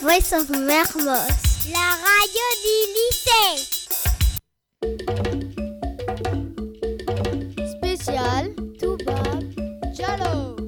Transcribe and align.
Voice 0.00 0.32
of 0.32 0.48
Mermos. 0.50 1.66
La 1.72 1.96
radio 2.06 2.46
du 2.62 2.76
lycée. 2.94 3.58
Spécial 7.66 8.54
Toubab 8.78 9.42
Jallo. 9.92 10.58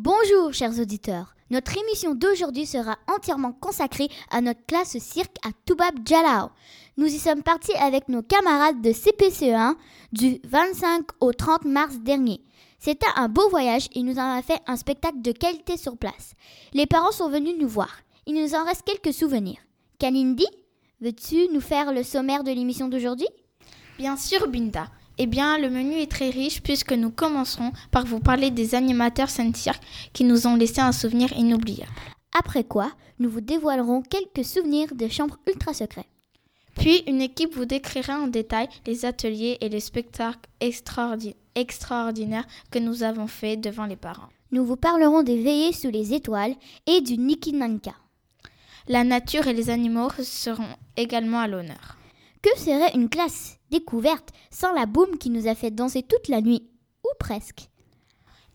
Bonjour 0.00 0.54
chers 0.54 0.78
auditeurs, 0.78 1.34
notre 1.50 1.76
émission 1.76 2.14
d'aujourd'hui 2.14 2.66
sera 2.66 2.96
entièrement 3.08 3.50
consacrée 3.50 4.08
à 4.30 4.40
notre 4.40 4.64
classe 4.64 4.96
cirque 4.98 5.36
à 5.44 5.48
Toubab 5.66 6.06
Jalao. 6.06 6.50
Nous 6.96 7.08
y 7.08 7.18
sommes 7.18 7.42
partis 7.42 7.74
avec 7.74 8.08
nos 8.08 8.22
camarades 8.22 8.80
de 8.80 8.90
CPCE1 8.90 9.74
du 10.12 10.40
25 10.44 11.04
au 11.18 11.32
30 11.32 11.64
mars 11.64 11.96
dernier. 11.98 12.40
C'était 12.78 13.08
un 13.16 13.28
beau 13.28 13.48
voyage 13.48 13.88
et 13.92 14.04
nous 14.04 14.20
avons 14.20 14.40
fait 14.40 14.60
un 14.68 14.76
spectacle 14.76 15.20
de 15.20 15.32
qualité 15.32 15.76
sur 15.76 15.96
place. 15.96 16.34
Les 16.74 16.86
parents 16.86 17.10
sont 17.10 17.28
venus 17.28 17.56
nous 17.58 17.66
voir. 17.66 17.98
Il 18.26 18.40
nous 18.40 18.54
en 18.54 18.64
reste 18.64 18.84
quelques 18.84 19.12
souvenirs. 19.12 19.58
Kalindi, 19.98 20.46
veux-tu 21.00 21.48
nous 21.52 21.60
faire 21.60 21.92
le 21.92 22.04
sommaire 22.04 22.44
de 22.44 22.52
l'émission 22.52 22.86
d'aujourd'hui? 22.86 23.28
Bien 23.98 24.16
sûr, 24.16 24.46
Binda. 24.46 24.86
Eh 25.18 25.26
bien, 25.26 25.58
le 25.58 25.68
menu 25.68 25.94
est 25.96 26.10
très 26.10 26.30
riche 26.30 26.62
puisque 26.62 26.92
nous 26.92 27.10
commencerons 27.10 27.72
par 27.90 28.04
vous 28.06 28.20
parler 28.20 28.50
des 28.50 28.74
animateurs 28.74 29.30
scène 29.30 29.54
cirque 29.54 29.82
qui 30.12 30.24
nous 30.24 30.46
ont 30.46 30.54
laissé 30.54 30.80
un 30.80 30.92
souvenir 30.92 31.32
inoubliable. 31.36 31.90
Après 32.38 32.62
quoi, 32.64 32.92
nous 33.18 33.28
vous 33.28 33.40
dévoilerons 33.40 34.02
quelques 34.02 34.44
souvenirs 34.46 34.94
des 34.94 35.10
chambres 35.10 35.38
ultra 35.48 35.74
secrets. 35.74 36.06
Puis, 36.76 37.02
une 37.08 37.20
équipe 37.20 37.52
vous 37.56 37.64
décrira 37.64 38.20
en 38.20 38.28
détail 38.28 38.68
les 38.86 39.04
ateliers 39.04 39.58
et 39.60 39.68
les 39.68 39.80
spectacles 39.80 40.48
extraordi- 40.60 41.34
extraordinaires 41.56 42.46
que 42.70 42.78
nous 42.78 43.02
avons 43.02 43.26
faits 43.26 43.60
devant 43.60 43.86
les 43.86 43.96
parents. 43.96 44.28
Nous 44.52 44.64
vous 44.64 44.76
parlerons 44.76 45.24
des 45.24 45.42
veillées 45.42 45.72
sous 45.72 45.90
les 45.90 46.14
étoiles 46.14 46.54
et 46.86 47.00
du 47.00 47.18
Niki 47.18 47.52
Nanka. 47.52 47.94
La 48.86 49.02
nature 49.02 49.48
et 49.48 49.52
les 49.52 49.68
animaux 49.68 50.10
seront 50.22 50.76
également 50.96 51.40
à 51.40 51.48
l'honneur. 51.48 51.97
Que 52.42 52.58
serait 52.58 52.94
une 52.94 53.08
classe 53.08 53.58
découverte 53.70 54.30
sans 54.50 54.72
la 54.72 54.86
boum 54.86 55.18
qui 55.18 55.30
nous 55.30 55.48
a 55.48 55.54
fait 55.54 55.70
danser 55.70 56.02
toute 56.02 56.28
la 56.28 56.40
nuit 56.40 56.68
Ou 57.04 57.08
presque? 57.18 57.68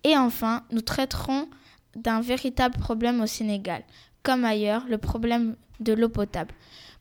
Et 0.03 0.17
enfin, 0.17 0.63
nous 0.71 0.81
traiterons 0.81 1.47
d'un 1.95 2.21
véritable 2.21 2.77
problème 2.79 3.21
au 3.21 3.27
Sénégal, 3.27 3.83
comme 4.23 4.45
ailleurs, 4.45 4.85
le 4.89 4.97
problème 4.97 5.55
de 5.79 5.93
l'eau 5.93 6.09
potable, 6.09 6.53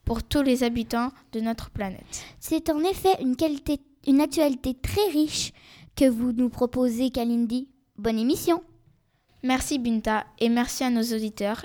pour 0.05 0.22
tous 0.22 0.42
les 0.42 0.64
habitants 0.64 1.10
de 1.33 1.41
notre 1.41 1.70
planète. 1.70 2.25
C'est 2.41 2.70
en 2.70 2.80
effet 2.80 3.20
une, 3.20 3.36
qualité, 3.36 3.80
une 4.06 4.20
actualité 4.20 4.75
très 4.75 5.06
riche 5.12 5.53
que 5.97 6.08
vous 6.08 6.33
nous 6.33 6.48
proposez, 6.48 7.10
Kalindi. 7.10 7.69
Bonne 7.97 8.19
émission 8.19 8.62
Merci 9.44 9.78
Binta 9.78 10.25
et 10.38 10.48
merci 10.48 10.84
à 10.84 10.91
nos 10.91 11.03
auditeurs. 11.03 11.62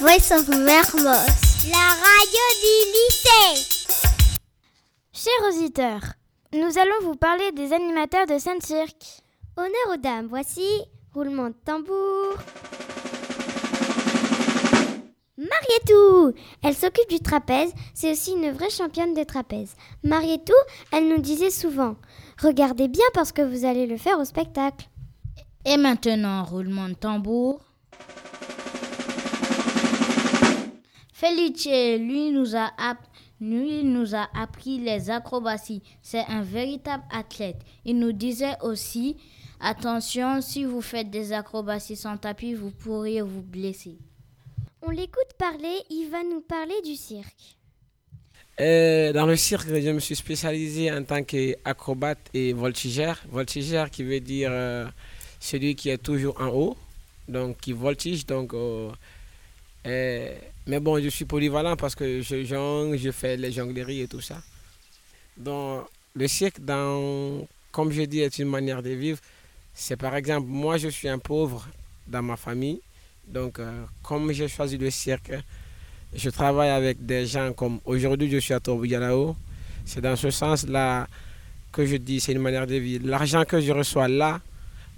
Voice 0.00 0.32
of 0.32 0.48
Mermos. 0.48 1.04
La 1.70 1.86
radio 2.02 2.44
du 2.60 2.76
lycée. 2.90 3.98
Chers 5.12 5.48
auditeurs, 5.48 6.02
nous 6.52 6.78
allons 6.78 7.00
vous 7.02 7.14
parler 7.14 7.52
des 7.52 7.72
animateurs 7.72 8.26
de 8.26 8.38
Saint 8.38 8.58
Cirque. 8.60 9.22
Honneur 9.56 9.94
aux 9.94 9.96
dames, 9.96 10.26
voici 10.28 10.66
roulement 11.14 11.48
de 11.48 11.54
tambour. 11.64 12.34
Marietou 15.38 16.34
Elle 16.62 16.74
s'occupe 16.74 17.08
du 17.08 17.20
trapèze, 17.20 17.72
c'est 17.94 18.10
aussi 18.12 18.32
une 18.32 18.50
vraie 18.50 18.70
championne 18.70 19.14
de 19.14 19.22
trapèze. 19.22 19.76
Marietou, 20.02 20.54
elle 20.92 21.08
nous 21.08 21.20
disait 21.20 21.50
souvent 21.50 21.94
Regardez 22.42 22.88
bien 22.88 23.06
parce 23.14 23.30
que 23.30 23.42
vous 23.42 23.64
allez 23.64 23.86
le 23.86 23.96
faire 23.96 24.18
au 24.18 24.24
spectacle. 24.24 24.88
Et 25.64 25.76
maintenant, 25.76 26.42
roulement 26.44 26.88
de 26.88 26.94
tambour. 26.94 27.63
Felice, 31.16 31.66
lui 32.00 32.32
nous 32.32 32.56
a, 32.56 32.72
app- 32.76 33.06
lui 33.40 33.84
nous 33.84 34.16
a 34.16 34.26
appris 34.34 34.78
les 34.78 35.10
acrobaties. 35.10 35.80
C'est 36.02 36.24
un 36.26 36.42
véritable 36.42 37.04
athlète. 37.08 37.60
Il 37.84 38.00
nous 38.00 38.10
disait 38.10 38.56
aussi, 38.62 39.16
attention, 39.60 40.42
si 40.42 40.64
vous 40.64 40.80
faites 40.80 41.10
des 41.10 41.32
acrobaties 41.32 41.94
sans 41.94 42.16
tapis, 42.16 42.54
vous 42.54 42.72
pourriez 42.72 43.22
vous 43.22 43.42
blesser. 43.42 43.96
On 44.82 44.90
l'écoute 44.90 45.32
parler, 45.38 45.76
il 45.88 46.08
va 46.10 46.24
nous 46.24 46.40
parler 46.40 46.82
du 46.84 46.96
cirque. 46.96 47.56
Euh, 48.60 49.12
dans 49.12 49.26
le 49.26 49.36
cirque, 49.36 49.68
je 49.68 49.90
me 49.90 50.00
suis 50.00 50.16
spécialisé 50.16 50.90
en 50.90 51.04
tant 51.04 51.22
qu'acrobate 51.22 52.18
et 52.34 52.52
voltigeur. 52.52 53.22
Voltigeur 53.30 53.88
qui 53.88 54.02
veut 54.02 54.20
dire 54.20 54.50
euh, 54.52 54.86
celui 55.38 55.76
qui 55.76 55.90
est 55.90 55.98
toujours 55.98 56.40
en 56.40 56.48
haut, 56.48 56.76
donc 57.28 57.58
qui 57.58 57.72
voltige. 57.72 58.26
Donc, 58.26 58.52
euh, 58.52 58.90
euh, 59.86 60.34
mais 60.66 60.80
bon, 60.80 61.02
je 61.02 61.08
suis 61.08 61.24
polyvalent 61.24 61.76
parce 61.76 61.94
que 61.94 62.22
je 62.22 62.44
jongle, 62.44 62.98
je 62.98 63.10
fais 63.10 63.36
les 63.36 63.52
jongleries 63.52 64.02
et 64.02 64.08
tout 64.08 64.20
ça. 64.20 64.42
Donc, 65.36 65.86
le 66.14 66.28
cirque, 66.28 66.58
comme 67.72 67.90
je 67.90 68.02
dis, 68.02 68.20
est 68.20 68.38
une 68.38 68.48
manière 68.48 68.82
de 68.82 68.90
vivre. 68.90 69.18
C'est 69.74 69.96
par 69.96 70.14
exemple, 70.14 70.46
moi 70.46 70.76
je 70.76 70.88
suis 70.88 71.08
un 71.08 71.18
pauvre 71.18 71.66
dans 72.06 72.22
ma 72.22 72.36
famille. 72.36 72.80
Donc, 73.26 73.58
euh, 73.58 73.84
comme 74.02 74.32
j'ai 74.32 74.48
choisi 74.48 74.78
le 74.78 74.90
cirque, 74.90 75.32
je 76.14 76.30
travaille 76.30 76.70
avec 76.70 77.04
des 77.04 77.26
gens 77.26 77.52
comme 77.52 77.80
aujourd'hui 77.84 78.30
je 78.30 78.38
suis 78.38 78.54
à 78.54 78.60
Torbougalao. 78.60 79.34
C'est 79.84 80.00
dans 80.00 80.16
ce 80.16 80.30
sens-là 80.30 81.08
que 81.72 81.84
je 81.84 81.96
dis 81.96 82.20
c'est 82.20 82.32
une 82.32 82.40
manière 82.42 82.66
de 82.66 82.76
vivre. 82.76 83.06
L'argent 83.06 83.44
que 83.44 83.60
je 83.60 83.72
reçois 83.72 84.06
là 84.06 84.40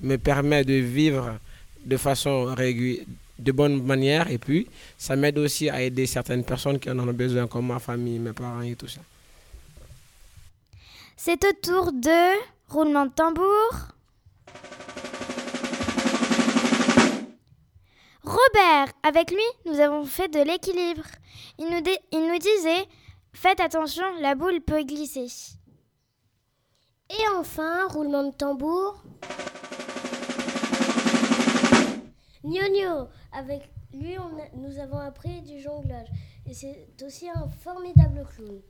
me 0.03 0.17
permet 0.17 0.65
de 0.65 0.75
vivre 0.75 1.39
de 1.87 1.97
façon 1.97 2.45
régulière, 2.55 3.07
de 3.39 3.53
bonne 3.53 3.83
manière 3.83 4.31
et 4.31 4.39
puis 4.39 4.69
ça 4.97 5.17
m'aide 5.17 5.39
aussi 5.39 5.69
à 5.69 5.83
aider 5.83 6.07
certaines 6.07 6.45
personnes 6.45 6.79
qui 6.79 6.91
en 6.91 6.99
ont 6.99 7.13
besoin 7.13 7.47
comme 7.47 7.67
ma 7.67 7.79
famille, 7.79 8.19
mes 8.19 8.33
parents 8.33 8.63
et 8.63 8.75
tout 8.75 8.89
ça. 8.89 9.01
C'est 11.17 11.45
au 11.45 11.53
tour 11.63 11.93
de 11.93 12.39
roulement 12.69 13.07
de 13.07 13.13
tambour. 13.13 13.71
Robert, 18.23 18.93
avec 19.03 19.31
lui, 19.31 19.39
nous 19.67 19.79
avons 19.79 20.05
fait 20.05 20.29
de 20.29 20.41
l'équilibre. 20.41 21.05
Il 21.59 21.67
nous, 21.67 21.83
il 22.13 22.29
nous 22.29 22.39
disait 22.39 22.87
Faites 23.33 23.61
attention, 23.61 24.05
la 24.21 24.35
boule 24.35 24.61
peut 24.61 24.83
glisser. 24.83 25.29
Et 27.11 27.29
enfin, 27.39 27.87
roulement 27.89 28.25
de 28.25 28.33
tambour. 28.33 29.03
Gnogno, 32.47 33.09
avec 33.33 33.69
lui, 33.93 34.17
nous 34.55 34.79
avons 34.79 34.99
appris 34.99 35.43
du 35.43 35.59
jonglage. 35.61 36.07
Et 36.49 36.55
c'est 36.55 36.89
aussi 37.05 37.29
un 37.29 37.49
formidable 37.49 38.25
clown. 38.35 38.61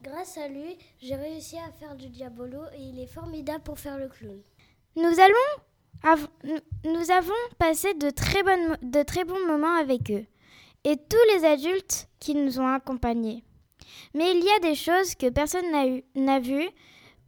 Grâce 0.00 0.38
à 0.38 0.48
lui, 0.48 0.78
j'ai 1.00 1.14
réussi 1.14 1.58
à 1.58 1.70
faire 1.72 1.94
du 1.94 2.08
diabolo 2.08 2.62
et 2.74 2.80
il 2.80 2.98
est 2.98 3.06
formidable 3.06 3.62
pour 3.62 3.78
faire 3.78 3.98
le 3.98 4.08
clown. 4.08 4.40
Nous 4.96 5.20
avons 7.10 7.32
passé 7.58 7.94
de 7.94 8.10
très, 8.10 8.42
bons 9.24 9.46
moments 9.46 9.76
avec 9.76 10.10
eux 10.10 10.24
et 10.84 10.96
tous 10.96 11.34
les 11.34 11.44
adultes 11.44 12.08
qui 12.18 12.34
nous 12.34 12.58
ont 12.58 12.66
accompagnés. 12.66 13.44
Mais 14.14 14.32
il 14.32 14.42
y 14.42 14.50
a 14.50 14.58
des 14.60 14.74
choses 14.74 15.14
que 15.14 15.28
personne 15.28 15.70
n'a 16.14 16.40
vues. 16.40 16.70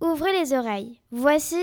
Ouvrez 0.00 0.32
les 0.32 0.52
oreilles. 0.54 1.00
Voici 1.10 1.62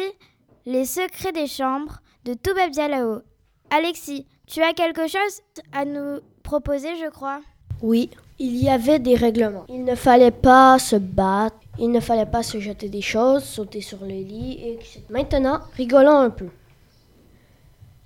les 0.66 0.86
secrets 0.86 1.33
des 1.33 1.48
chambres 1.48 2.01
de 2.24 2.33
Toubab 2.36 2.69
Dialao. 2.69 3.24
Alexis, 3.73 4.25
tu 4.47 4.62
as 4.62 4.73
quelque 4.73 5.07
chose 5.07 5.41
à 5.71 5.85
nous 5.85 6.19
proposer, 6.44 6.97
je 6.97 7.09
crois? 7.09 7.39
Oui, 7.81 8.09
il 8.38 8.57
y 8.57 8.68
avait 8.68 9.00
des 9.00 9.15
règlements. 9.15 9.63
Il 9.69 9.85
ne 9.85 9.95
fallait 9.95 10.29
pas 10.29 10.77
se 10.77 10.97
battre, 10.97 11.56
il 11.79 11.89
ne 11.89 12.01
fallait 12.01 12.25
pas 12.25 12.44
se 12.44 12.59
jeter 12.59 12.89
des 12.89 13.01
choses, 13.01 13.45
sauter 13.45 13.79
sur 13.79 14.01
le 14.01 14.09
lit, 14.09 14.59
et. 14.62 14.79
Maintenant, 15.09 15.62
rigolons 15.77 16.18
un 16.18 16.29
peu. 16.29 16.50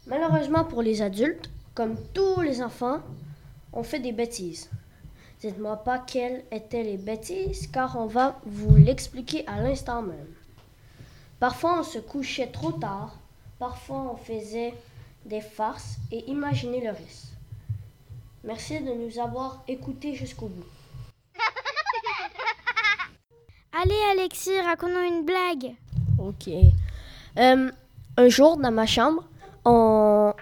Malheureusement 0.06 0.66
pour 0.66 0.84
les 0.84 1.02
adultes, 1.02 1.50
comme 1.74 1.96
tous 2.14 2.42
les 2.42 2.62
enfants, 2.62 3.00
on 3.74 3.82
fait 3.82 4.00
des 4.00 4.12
bêtises. 4.12 4.70
Dites-moi 5.42 5.78
pas 5.78 5.98
quelles 5.98 6.44
étaient 6.52 6.84
les 6.84 6.98
bêtises, 6.98 7.66
car 7.74 7.98
on 7.98 8.06
va 8.06 8.40
vous 8.46 8.76
l'expliquer 8.76 9.48
à 9.48 9.64
l'instant 9.64 10.04
même. 10.04 10.28
Parfois, 11.40 11.80
on 11.80 11.84
se 11.84 11.98
couchait 11.98 12.52
trop 12.52 12.72
tard, 12.72 13.18
parfois, 13.58 14.12
on 14.14 14.16
faisait 14.16 14.76
des 15.26 15.42
farces 15.42 15.98
et 16.12 16.30
imaginez 16.30 16.82
le 16.82 16.92
reste. 16.92 17.34
Merci 18.44 18.80
de 18.80 18.94
nous 18.94 19.20
avoir 19.20 19.64
écoutés 19.68 20.14
jusqu'au 20.14 20.48
bout. 20.48 20.66
Allez, 23.82 24.00
Alexis, 24.12 24.60
raconte-nous 24.62 25.02
une 25.02 25.26
blague. 25.26 25.76
Ok. 26.20 26.48
Euh, 27.38 27.72
un 28.18 28.30
jour, 28.30 28.58
dans 28.58 28.72
ma 28.72 28.86
chambre, 28.86 29.24
on, 29.66 30.34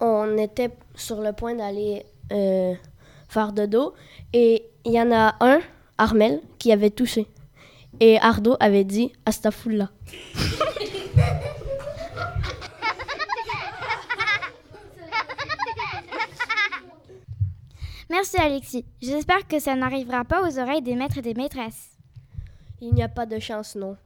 on 0.00 0.38
était 0.38 0.70
sur 0.94 1.20
le 1.20 1.32
point 1.32 1.54
d'aller 1.54 2.04
euh, 2.32 2.74
faire 3.28 3.52
de 3.52 3.66
dos 3.66 3.94
et 4.32 4.64
il 4.84 4.92
y 4.92 5.00
en 5.00 5.10
a 5.10 5.36
un, 5.40 5.60
Armel, 5.98 6.40
qui 6.58 6.72
avait 6.72 6.90
touché. 6.90 7.26
Et 8.00 8.18
Ardo 8.18 8.56
avait 8.60 8.84
dit 8.84 9.12
Astafoullah. 9.26 9.90
Merci, 18.12 18.36
Alexis. 18.36 18.84
J'espère 19.00 19.48
que 19.48 19.58
ça 19.58 19.74
n'arrivera 19.74 20.22
pas 20.26 20.46
aux 20.46 20.58
oreilles 20.58 20.82
des 20.82 20.96
maîtres 20.96 21.16
et 21.16 21.22
des 21.22 21.32
maîtresses. 21.32 21.96
Il 22.82 22.92
n'y 22.92 23.02
a 23.02 23.08
pas 23.08 23.24
de 23.24 23.38
chance, 23.38 23.74
non. 23.74 23.96